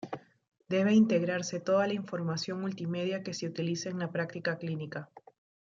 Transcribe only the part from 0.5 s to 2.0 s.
Debe integrarse toda la